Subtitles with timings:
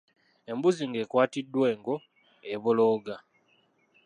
[0.51, 1.95] Embuzi ng'ekwatiddwa engo,
[2.53, 3.15] ebolooga.